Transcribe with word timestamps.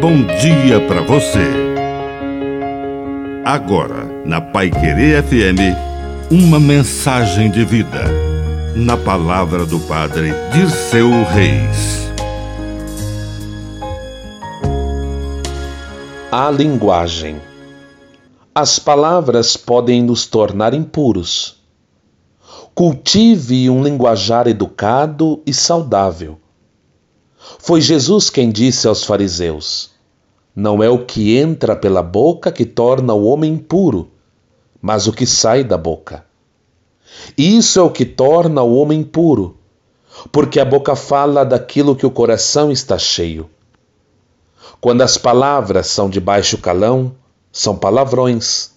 bom 0.00 0.22
dia 0.40 0.80
para 0.88 1.02
você. 1.02 1.46
Agora, 3.44 4.06
na 4.24 4.40
Pai 4.40 4.70
Querer 4.70 5.22
FM, 5.22 5.76
uma 6.30 6.58
mensagem 6.58 7.50
de 7.50 7.66
vida. 7.66 8.04
Na 8.74 8.96
palavra 8.96 9.66
do 9.66 9.78
Padre 9.80 10.32
Dirceu 10.54 11.10
Reis. 11.24 12.10
A 16.32 16.50
linguagem. 16.50 17.38
As 18.54 18.78
palavras 18.78 19.54
podem 19.54 20.02
nos 20.02 20.24
tornar 20.24 20.72
impuros. 20.72 21.62
Cultive 22.74 23.68
um 23.68 23.82
linguajar 23.82 24.46
educado 24.46 25.42
e 25.44 25.52
saudável 25.52 26.40
foi 27.58 27.80
Jesus 27.80 28.28
quem 28.28 28.50
disse 28.50 28.86
aos 28.86 29.04
fariseus: 29.04 29.90
Não 30.54 30.82
é 30.82 30.88
o 30.88 31.04
que 31.04 31.36
entra 31.36 31.74
pela 31.74 32.02
boca 32.02 32.52
que 32.52 32.64
torna 32.64 33.14
o 33.14 33.24
homem 33.24 33.56
puro, 33.56 34.10
mas 34.80 35.06
o 35.06 35.12
que 35.12 35.26
sai 35.26 35.64
da 35.64 35.78
boca. 35.78 36.24
Isso 37.36 37.78
é 37.78 37.82
o 37.82 37.90
que 37.90 38.04
torna 38.04 38.62
o 38.62 38.76
homem 38.76 39.02
puro, 39.02 39.56
porque 40.30 40.60
a 40.60 40.64
boca 40.64 40.94
fala 40.94 41.44
daquilo 41.44 41.96
que 41.96 42.06
o 42.06 42.10
coração 42.10 42.70
está 42.70 42.98
cheio. 42.98 43.48
Quando 44.80 45.02
as 45.02 45.18
palavras 45.18 45.88
são 45.88 46.08
de 46.08 46.20
baixo 46.20 46.58
calão, 46.58 47.14
são 47.52 47.76
palavrões. 47.76 48.70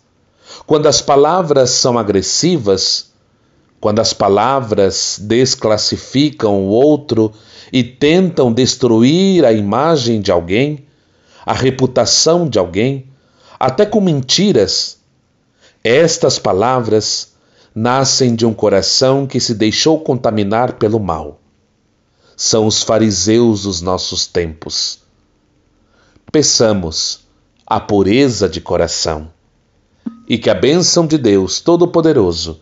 Quando 0.65 0.87
as 0.87 1.01
palavras 1.01 1.69
são 1.69 1.97
agressivas, 1.97 3.12
quando 3.83 3.99
as 3.99 4.13
palavras 4.13 5.19
desclassificam 5.21 6.61
o 6.61 6.69
outro 6.69 7.33
e 7.69 7.83
tentam 7.83 8.53
destruir 8.53 9.43
a 9.43 9.51
imagem 9.51 10.21
de 10.21 10.31
alguém, 10.31 10.85
a 11.45 11.51
reputação 11.51 12.47
de 12.47 12.57
alguém, 12.57 13.07
até 13.59 13.85
com 13.85 13.99
mentiras, 13.99 14.99
estas 15.83 16.39
palavras 16.39 17.33
nascem 17.75 18.35
de 18.35 18.45
um 18.45 18.53
coração 18.53 19.27
que 19.27 19.37
se 19.37 19.53
deixou 19.53 19.99
contaminar 19.99 20.77
pelo 20.77 20.97
mal. 20.97 21.41
São 22.37 22.65
os 22.65 22.83
fariseus 22.83 23.63
dos 23.63 23.81
nossos 23.81 24.25
tempos. 24.25 24.99
Peçamos 26.31 27.27
a 27.67 27.81
pureza 27.81 28.47
de 28.47 28.61
coração 28.61 29.29
e 30.25 30.37
que 30.37 30.49
a 30.49 30.55
bênção 30.55 31.05
de 31.05 31.17
Deus 31.17 31.59
Todo-Poderoso 31.59 32.61